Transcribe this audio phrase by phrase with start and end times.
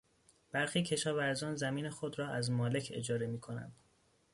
[0.51, 3.75] برخی کشاورزان زمین خود را از مالک اجاره میکنند.